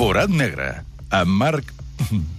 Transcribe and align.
Forat 0.00 0.30
negre, 0.32 0.70
amb 1.12 1.34
Marc 1.36 1.74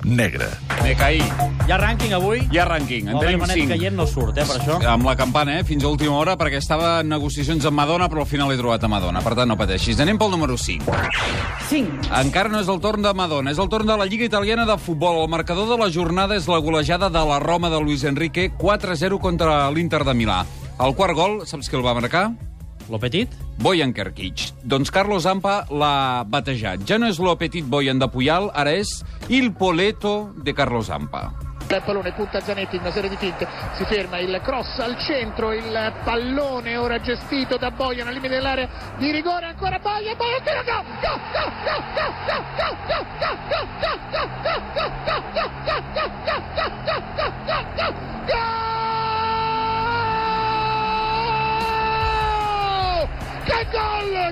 Negre. 0.02 0.48
Me 0.82 0.96
caí. 0.98 1.20
Hi 1.22 1.70
ha 1.70 1.78
rànquing 1.78 2.16
avui? 2.18 2.40
Hi 2.50 2.58
ha 2.58 2.64
rànquing. 2.66 3.12
En 3.12 3.20
tenim 3.22 3.44
Manet 3.44 3.60
5. 3.60 3.68
caient 3.70 3.96
no 3.96 4.08
surt, 4.10 4.34
eh, 4.42 4.46
per 4.50 4.58
això. 4.58 4.80
Amb 4.90 5.06
la 5.06 5.14
campana, 5.16 5.60
eh? 5.60 5.64
Fins 5.64 5.86
a 5.86 5.92
última 5.92 6.18
hora, 6.18 6.34
perquè 6.40 6.58
estava 6.58 7.00
en 7.04 7.10
negociacions 7.14 7.64
amb 7.70 7.78
Madonna, 7.78 8.10
però 8.10 8.26
al 8.26 8.26
final 8.26 8.52
he 8.52 8.58
trobat 8.58 8.84
a 8.84 8.88
Madonna. 8.88 9.22
Per 9.22 9.36
tant, 9.36 9.48
no 9.48 9.60
pateixis. 9.62 10.00
Anem 10.00 10.18
pel 10.18 10.32
número 10.32 10.58
5. 10.58 10.92
5, 11.70 12.10
Encara 12.24 12.50
no 12.50 12.60
és 12.60 12.68
el 12.68 12.82
torn 12.82 13.04
de 13.04 13.14
Madonna, 13.14 13.52
és 13.52 13.60
el 13.60 13.70
torn 13.70 13.86
de 13.86 13.96
la 13.96 14.10
Lliga 14.10 14.26
Italiana 14.26 14.66
de 14.66 14.80
Futbol. 14.80 15.22
El 15.22 15.30
marcador 15.30 15.70
de 15.70 15.78
la 15.78 15.92
jornada 15.92 16.36
és 16.36 16.48
la 16.48 16.58
golejada 16.58 17.12
de 17.12 17.26
la 17.30 17.40
Roma 17.40 17.70
de 17.70 17.80
Luis 17.80 18.04
Enrique, 18.04 18.52
4-0 18.58 19.20
contra 19.20 19.70
l'Inter 19.70 20.04
de 20.04 20.14
Milà. 20.16 20.46
El 20.80 20.96
quart 20.96 21.14
gol, 21.14 21.46
saps 21.46 21.70
qui 21.70 21.76
el 21.78 21.86
va 21.86 21.94
marcar? 21.94 22.32
Lo 22.90 22.98
petit? 23.00 23.30
Bojan 23.62 23.94
Kerkic. 23.94 24.52
Doncs 24.64 24.92
Carlos 24.92 25.24
Zampa 25.24 25.66
l'ha 25.70 26.24
batejat. 26.28 26.88
Ja 26.88 26.98
no 26.98 27.08
és 27.12 27.20
lo 27.20 27.36
petit 27.38 27.66
Bojan 27.66 28.00
de 28.02 28.08
Puyal, 28.10 28.50
ara 28.54 28.74
és 28.74 29.04
il 29.30 29.52
Poleto 29.54 30.32
de 30.44 30.54
Carlos 30.54 30.88
Zampa. 30.88 31.32
Il 31.72 31.82
pallone 31.86 32.12
punta 32.12 32.42
Zanetti 32.42 32.76
in 32.76 32.82
una 32.82 32.92
serie 32.92 33.10
di 33.10 33.16
finte, 33.16 33.48
si 33.78 33.86
ferma 33.86 34.18
il 34.20 34.42
cross 34.44 34.80
al 34.80 34.98
centro, 34.98 35.54
il 35.54 35.94
pallone 36.04 36.76
ora 36.76 37.00
gestito 37.00 37.56
da 37.56 37.72
Bojan 37.72 38.08
al 38.08 38.14
limite 38.14 38.34
dell'area 38.34 38.68
di 38.98 39.10
rigore, 39.12 39.46
ancora 39.46 39.80
Bojan, 39.80 40.18
Bojan, 40.18 40.44
tira, 40.44 40.64
gol, 40.64 40.84
gol, 41.00 41.20
gol, 41.32 41.52
gol, 41.62 41.84
gol, 41.88 42.12
gol, 42.12 42.42
gol, 42.42 42.98
gol, 43.12 43.52
gol, 43.52 43.72
gol, 43.72 44.28
gol, 44.32 44.42
gol, 45.06 45.22
gol, 45.32 45.52
gol, 45.66 45.92
gol, 45.94 46.42
gol, 46.84 47.04
gol, 47.16 47.21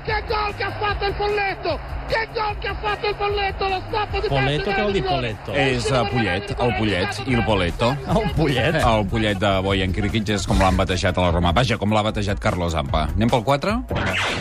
Che 0.04 0.24
gol 0.28 0.56
che 0.56 0.64
ha 0.64 0.72
fatto 0.80 1.06
il 1.06 1.14
Folletto! 1.14 1.80
Che 2.08 2.28
gol 2.34 2.58
che 2.60 2.68
ha 2.68 2.76
fatto 2.76 3.08
il 3.08 3.16
Folletto! 3.16 3.68
Lo 3.68 3.82
stop 3.88 4.22
di 4.22 4.28
calcio 4.28 4.72
què 4.72 4.84
vol 4.84 4.94
dir. 4.94 5.04
Poletto? 5.04 5.54
És 5.54 5.90
uh, 5.90 6.06
Pollet, 6.10 6.54
el 6.56 6.74
Pollet, 6.78 7.22
il 7.28 7.44
Poleto. 7.44 7.90
El 8.08 8.32
pollet. 8.38 8.80
El 8.80 9.06
Pollet 9.12 9.42
de 9.42 9.52
Bojan 9.66 9.94
Kerkic 9.94 10.32
és 10.38 10.48
com 10.48 10.62
l'han 10.64 10.80
batejat 10.80 11.20
a 11.20 11.28
la 11.28 11.34
Roma. 11.36 11.52
Vaja, 11.58 11.78
com 11.82 11.94
l'ha 11.94 12.06
batejat 12.08 12.40
Carlos 12.40 12.74
Zampa. 12.78 13.10
Anem 13.12 13.30
pel 13.30 13.44
4? 13.44 13.76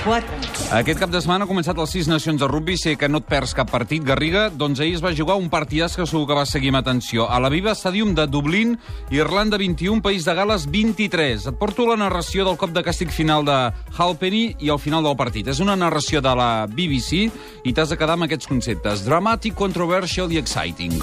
4, 0.06 0.47
Aquest 0.68 0.98
cap 1.00 1.08
de 1.08 1.20
setmana 1.22 1.46
ha 1.46 1.48
començat 1.48 1.78
les 1.80 1.92
6 1.94 2.08
nacions 2.10 2.40
de 2.42 2.46
rugby. 2.50 2.74
Sé 2.76 2.92
que 3.00 3.08
no 3.08 3.22
et 3.22 3.26
perds 3.30 3.54
cap 3.56 3.70
partit, 3.72 4.04
Garriga. 4.04 4.50
Doncs 4.52 4.82
ahir 4.84 4.98
es 4.98 5.02
va 5.04 5.14
jugar 5.16 5.38
un 5.40 5.48
partidàs 5.48 5.96
que 5.96 6.04
segur 6.06 6.26
que 6.28 6.36
va 6.36 6.44
seguir 6.44 6.74
amb 6.74 6.82
atenció. 6.82 7.24
A 7.24 7.38
la 7.40 7.48
Viva 7.48 7.72
Stadium 7.72 8.12
de 8.14 8.26
Dublín, 8.28 8.76
Irlanda 9.10 9.56
21, 9.56 10.02
País 10.04 10.26
de 10.28 10.34
Gales 10.36 10.66
23. 10.68 11.46
Et 11.48 11.56
porto 11.58 11.86
la 11.88 11.96
narració 11.96 12.44
del 12.44 12.58
cop 12.60 12.74
de 12.76 12.84
càstig 12.84 13.08
final 13.14 13.46
de 13.48 13.56
Halpenny 13.96 14.56
i 14.60 14.68
el 14.68 14.78
final 14.78 15.02
del 15.02 15.16
partit. 15.16 15.48
És 15.48 15.60
una 15.64 15.76
narració 15.76 16.20
de 16.20 16.34
la 16.36 16.66
BBC 16.68 17.30
i 17.64 17.72
t'has 17.72 17.88
de 17.88 17.96
quedar 17.96 18.18
amb 18.18 18.28
aquests 18.28 18.46
conceptes. 18.52 19.06
Dramatic, 19.08 19.56
controversial 19.56 20.28
i 20.32 20.36
exciting. 20.36 21.00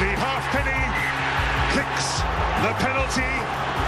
Lee 0.00 0.16
Halfpenny 0.18 0.82
kicks 1.76 2.08
the 2.64 2.74
penalty, 2.82 3.30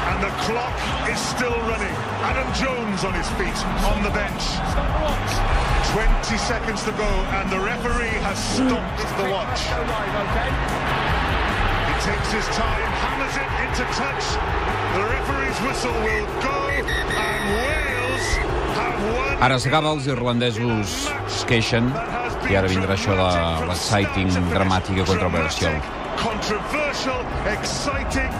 and 0.09 0.19
the 0.23 0.33
clock 0.47 0.77
is 1.11 1.19
still 1.19 1.57
running. 1.71 1.97
Adam 2.23 2.49
Jones 2.55 3.05
on 3.05 3.15
his 3.15 3.29
feet 3.39 3.59
on 3.91 4.03
the 4.03 4.11
bench. 4.11 4.45
20 5.93 6.39
seconds 6.39 6.85
to 6.85 6.93
go, 6.93 7.11
and 7.39 7.51
the 7.51 7.59
referee 7.59 8.19
has 8.27 8.39
stopped 8.39 9.01
the 9.19 9.27
watch. 9.31 9.61
He 11.89 11.95
takes 12.05 12.31
his 12.33 12.47
time, 12.55 12.91
hammers 13.03 13.37
it 13.37 13.51
into 13.65 13.85
touch. 13.97 14.25
The 14.97 15.05
referee's 15.17 15.59
whistle 15.67 15.97
will 16.07 16.29
go, 16.43 16.59
and 16.71 17.43
Wales 17.57 18.27
have 18.79 18.99
won. 19.13 19.43
Ara 19.43 19.59
s'acaba, 19.59 19.93
els 19.95 20.07
irlandesos 20.07 20.97
es 21.27 21.45
queixen 21.49 21.91
i 22.51 22.55
ara 22.57 22.69
vindrà 22.71 22.95
això 22.95 23.17
de 23.19 23.31
l'exciting, 23.71 24.31
dramàtic 24.53 25.01
i 25.01 25.07
controversial. 25.09 25.81
Controversial, 26.17 27.21
exciting. 27.53 28.31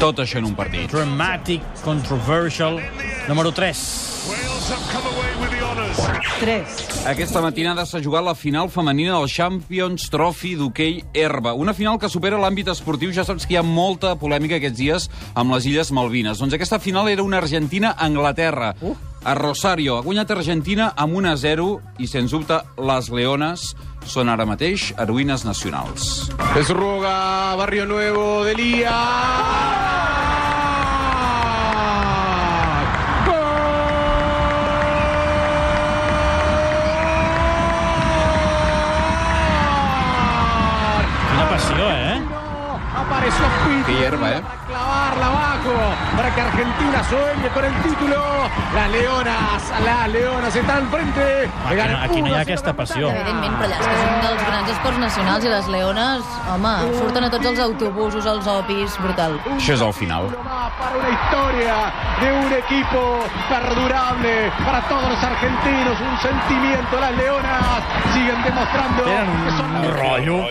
Tot 0.00 0.18
això 0.20 0.40
en 0.42 0.50
un 0.50 0.54
partit. 0.58 0.90
Dramatic, 0.90 1.62
controversial. 1.84 2.80
Número 3.28 3.52
3. 3.54 3.84
Wales 4.28 4.70
have 4.70 4.82
come 4.92 5.06
away 5.14 5.30
with 5.40 5.50
the 5.54 5.62
honours. 5.64 5.96
3, 6.40 7.06
Aquesta 7.06 7.40
matinada 7.40 7.86
s'ha 7.86 8.00
jugat 8.02 8.24
la 8.26 8.34
final 8.34 8.68
femenina 8.68 9.14
del 9.14 9.28
Champions 9.30 10.08
Trophy 10.10 10.56
d'hoquei 10.58 11.04
herba. 11.14 11.54
Una 11.54 11.74
final 11.74 12.00
que 12.02 12.10
supera 12.10 12.40
l'àmbit 12.42 12.72
esportiu. 12.74 13.12
Ja 13.14 13.24
saps 13.24 13.46
que 13.46 13.54
hi 13.54 13.60
ha 13.60 13.62
molta 13.62 14.16
polèmica 14.18 14.58
aquests 14.58 14.78
dies 14.78 15.10
amb 15.34 15.54
les 15.54 15.68
Illes 15.70 15.92
Malvines. 15.94 16.42
Doncs 16.42 16.58
aquesta 16.58 16.80
final 16.82 17.08
era 17.08 17.22
una 17.22 17.38
Argentina-Anglaterra. 17.38 18.74
Uh. 18.82 18.96
A 19.26 19.34
Rosario 19.34 19.96
ha 19.96 20.02
guanyat 20.02 20.30
Argentina 20.30 20.92
amb 20.94 21.16
1 21.18 21.30
a 21.32 21.36
0 21.36 21.70
i, 21.98 22.06
sens 22.06 22.30
dubte, 22.30 22.60
les 22.78 23.08
Leones 23.10 23.72
són 24.06 24.30
ara 24.32 24.46
mateix 24.48 24.92
heroïnes 25.02 25.44
nacionals. 25.44 26.30
Desruga, 26.54 27.54
Barrio 27.58 27.86
Nuevo 27.86 28.44
de 28.44 28.54
Lía. 28.54 28.96
Quina 41.30 41.48
passió, 41.50 41.90
eh? 41.90 42.20
Apareció 42.96 43.44
Pitti. 43.44 43.55
Qué 43.86 43.92
hierba, 43.94 44.30
¿eh? 44.30 44.40
Para 44.42 44.66
clavarla 44.66 45.26
abajo, 45.26 45.74
para 46.16 46.34
que 46.34 46.40
Argentina 46.40 47.04
sueñe 47.08 47.48
con 47.54 47.64
el 47.64 47.74
título. 47.82 48.16
Las 48.74 48.90
leonas, 48.90 49.62
las 49.84 50.08
leonas 50.08 50.54
están 50.56 50.88
frente. 50.90 51.50
Aquí, 51.66 51.76
no- 51.92 51.98
aquí 52.02 52.22
no 52.22 52.28
hi 52.28 52.34
ha 52.34 52.40
aquesta 52.40 52.72
passió. 52.72 53.10
Evidentment, 53.10 53.54
però 53.58 53.66
allà 53.66 53.78
és 53.80 53.86
que 53.86 53.94
és 53.94 54.02
un 54.06 54.20
dels 54.26 54.46
grans 54.46 54.70
esports 54.70 54.98
nacionals 54.98 55.44
i 55.44 55.48
les 55.48 55.68
leones, 55.68 56.22
home, 56.50 56.74
surten 56.98 57.24
a 57.24 57.30
tots 57.30 57.46
els 57.46 57.58
autobusos, 57.60 58.26
als 58.26 58.46
opis, 58.46 58.98
brutal. 58.98 59.38
Això 59.56 59.74
és 59.74 59.80
el 59.80 59.92
final. 59.92 60.26
Para 60.78 60.96
una 60.96 61.10
historia 61.16 61.74
de 62.20 62.32
un 62.46 62.52
equipo 62.52 63.24
perdurable 63.48 64.52
para 64.64 64.80
todos 64.88 65.08
los 65.08 65.22
argentinos, 65.22 65.96
un 66.00 66.18
sentimiento. 66.20 67.00
Las 67.00 67.12
leonas 67.16 67.82
siguen 68.14 68.42
demostrando 68.42 69.02
Tenen 69.04 69.44
que 69.44 69.50
son 69.50 69.76
un 69.76 69.96
rotllo. 69.96 70.46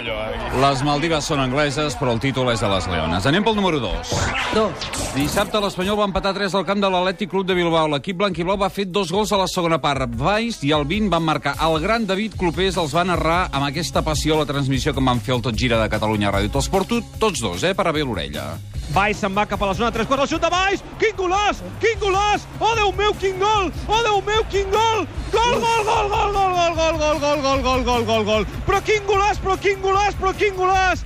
Les 0.62 0.84
Maldives 0.84 1.26
són 1.26 1.40
angleses, 1.42 1.97
però 2.00 2.14
el 2.14 2.20
títol 2.20 2.50
és 2.53 2.62
de 2.62 2.70
les 2.70 2.88
Leones. 2.88 3.04
Anem 3.05 3.43
pel 3.45 3.55
número 3.55 3.79
2. 3.79 4.11
2, 4.55 4.85
Dissabte 5.13 5.59
l'Espanyol 5.61 5.97
va 5.99 6.07
empatar 6.09 6.33
3 6.33 6.55
al 6.57 6.66
camp 6.66 6.81
de 6.81 6.89
l'Atlètic 6.89 7.29
Club 7.29 7.45
de 7.45 7.55
Bilbao. 7.57 7.88
L'equip 7.93 8.17
blanquiblau 8.17 8.57
va 8.57 8.71
fer 8.73 8.88
dos 8.89 9.11
gols 9.13 9.31
a 9.31 9.39
la 9.39 9.47
segona 9.51 9.77
part. 9.81 10.09
Valls 10.17 10.63
i 10.66 10.73
el 10.75 10.88
20 10.89 11.11
van 11.13 11.23
marcar. 11.23 11.53
El 11.67 11.77
gran 11.83 12.07
David 12.09 12.33
Clopés 12.39 12.79
els 12.81 12.95
va 12.97 13.05
narrar 13.05 13.43
amb 13.51 13.67
aquesta 13.67 14.01
passió 14.05 14.39
la 14.39 14.47
transmissió 14.49 14.93
que 14.93 15.05
van 15.05 15.21
fer 15.21 15.35
el 15.38 15.45
Tot 15.45 15.57
Gira 15.57 15.77
de 15.81 15.89
Catalunya 15.93 16.33
Ràdio. 16.33 16.51
Te'ls 16.55 16.71
porto 16.73 17.01
tots 17.21 17.45
dos, 17.45 17.63
eh, 17.63 17.75
per 17.77 17.88
a 17.88 17.93
bé 17.93 18.01
l'orella. 18.03 18.55
Valls 18.93 19.17
se'n 19.22 19.33
va 19.33 19.45
cap 19.49 19.61
a 19.61 19.72
la 19.72 19.73
zona 19.77 19.91
3 19.91 20.07
quarts, 20.07 20.25
el 20.25 20.29
xut 20.35 20.41
de 20.41 20.49
Valls, 20.53 20.83
quin 21.01 21.16
golàs, 21.17 21.61
quin 21.81 21.97
golàs, 22.01 22.45
oh 22.59 22.73
Déu 22.77 22.91
meu, 22.93 23.13
quin 23.22 23.39
gol, 23.41 23.72
oh 23.87 24.01
Déu 24.05 24.22
meu, 24.22 24.43
quin 24.51 24.69
gol, 24.69 25.07
gol, 25.33 25.57
gol, 25.63 25.81
gol, 25.89 26.09
gol, 26.13 26.35
gol, 26.35 26.53
gol, 26.53 26.75
gol, 26.77 26.99
gol, 26.99 27.19
gol, 27.25 27.41
gol, 27.41 27.63
gol, 27.66 27.83
gol, 27.83 28.05
gol, 28.05 28.25
gol, 28.29 28.45
però 28.67 28.81
quin 28.85 29.01
golàs, 29.09 29.41
però 29.41 29.57
quin 29.57 29.81
golàs, 29.81 30.19
però 30.22 30.33
quin 30.37 30.53
golàs, 30.59 31.05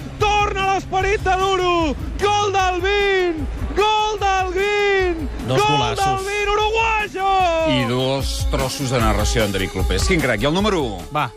L'esperit 0.91 1.21
de 1.23 1.33
l'Uru! 1.39 1.95
Gol 2.19 2.51
del 2.51 2.81
20! 2.83 3.45
Gol 3.77 4.17
del 4.19 4.49
20! 4.53 5.29
Dos 5.47 5.57
Gol 5.61 5.77
golazos. 5.77 6.05
del 6.05 6.25
20 6.25 6.51
uruguayo! 6.51 7.29
I 7.71 7.85
dos 7.87 8.31
trossos 8.51 8.91
de 8.91 8.99
narració 8.99 9.45
d'en 9.45 9.53
David 9.55 9.71
Clopés. 9.71 10.03
Quin 10.09 10.19
crac. 10.19 10.43
I 10.43 10.49
el 10.49 10.53
número 10.53 10.81
1? 10.83 11.07
Va. 11.15 11.29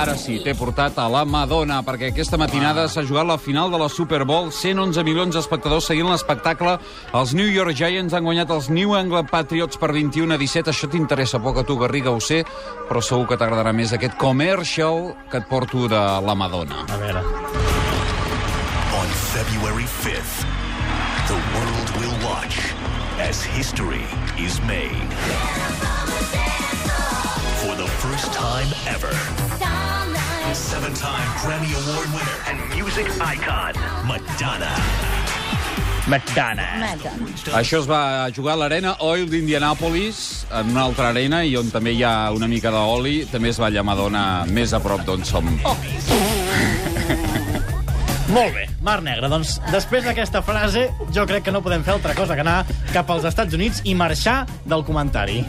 Ara 0.00 0.14
sí, 0.16 0.38
t'he 0.40 0.54
portat 0.56 0.96
a 0.96 1.04
la 1.12 1.26
Madonna, 1.28 1.82
perquè 1.84 2.08
aquesta 2.14 2.38
matinada 2.40 2.86
s'ha 2.88 3.04
jugat 3.04 3.28
la 3.28 3.36
final 3.36 3.68
de 3.70 3.76
la 3.82 3.90
Super 3.92 4.24
Bowl. 4.24 4.48
111 4.48 5.04
milions 5.04 5.36
d'espectadors 5.36 5.90
seguint 5.92 6.08
l'espectacle. 6.08 6.78
Els 7.12 7.34
New 7.36 7.50
York 7.52 7.76
Giants 7.76 8.16
han 8.16 8.24
guanyat 8.24 8.54
els 8.56 8.70
New 8.72 8.96
England 8.96 9.28
Patriots 9.28 9.76
per 9.76 9.92
21 9.92 10.32
a 10.32 10.40
17. 10.40 10.72
Això 10.72 10.88
t'interessa 10.88 11.42
poc 11.44 11.60
a 11.60 11.66
tu, 11.68 11.76
Garriga, 11.76 12.08
ho 12.16 12.20
sé, 12.24 12.40
però 12.88 13.04
segur 13.04 13.28
que 13.28 13.36
t'agradarà 13.36 13.76
més 13.76 13.92
aquest 13.92 14.16
commercial 14.16 15.12
que 15.28 15.44
et 15.44 15.50
porto 15.52 15.90
de 15.92 16.00
la 16.24 16.34
Madonna. 16.34 16.86
A 16.88 16.96
veure. 17.04 17.68
February 19.40 19.84
5th, 20.04 20.44
the 21.26 21.38
world 21.56 21.88
will 21.96 22.28
watch 22.28 22.74
as 23.16 23.42
history 23.42 24.04
is 24.36 24.60
made. 24.68 25.08
For 27.62 27.74
the 27.74 27.88
first 28.04 28.34
time 28.34 28.68
ever. 28.86 29.10
Seven-time 30.52 31.28
Grammy 31.40 31.72
Award 31.72 32.08
winner 32.12 32.38
and 32.48 32.58
music 32.76 33.06
icon, 33.18 33.72
Madonna. 34.06 34.76
McDonough. 36.06 36.80
Meta. 36.80 37.12
Això 37.56 37.80
es 37.80 37.88
va 37.88 38.28
jugar 38.36 38.58
a 38.58 38.60
l'arena 38.64 38.96
Oil 39.06 39.24
d'Indianapolis, 39.30 40.44
en 40.50 40.74
una 40.74 40.84
altra 40.84 41.14
arena, 41.14 41.40
i 41.44 41.56
on 41.56 41.72
també 41.72 41.96
hi 41.96 42.04
ha 42.04 42.28
una 42.36 42.48
mica 42.50 42.74
d'oli, 42.74 43.22
també 43.32 43.54
es 43.54 43.62
balla 43.62 43.86
Madonna 43.86 44.44
més 44.52 44.76
a 44.76 44.84
prop 44.84 45.06
d'on 45.08 45.24
som. 45.24 45.48
Oh. 45.64 46.29
Molt 48.30 48.54
bé, 48.54 48.68
Mar 48.86 49.00
Negra. 49.02 49.26
Doncs 49.30 49.56
després 49.72 50.04
d'aquesta 50.06 50.42
frase, 50.46 50.86
jo 51.14 51.26
crec 51.26 51.48
que 51.48 51.54
no 51.54 51.64
podem 51.64 51.82
fer 51.86 51.96
altra 51.96 52.14
cosa 52.14 52.38
que 52.38 52.46
anar 52.46 52.60
cap 52.94 53.10
als 53.10 53.26
Estats 53.26 53.58
Units 53.58 53.82
i 53.90 53.96
marxar 53.98 54.44
del 54.70 54.86
comentari. 54.86 55.42